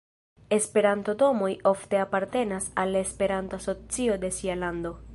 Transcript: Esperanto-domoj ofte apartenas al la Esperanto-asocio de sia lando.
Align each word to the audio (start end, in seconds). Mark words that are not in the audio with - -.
Esperanto-domoj 0.55 1.51
ofte 1.73 2.01
apartenas 2.05 2.67
al 2.85 2.93
la 2.97 3.05
Esperanto-asocio 3.07 4.21
de 4.27 4.37
sia 4.41 4.61
lando. 4.67 4.99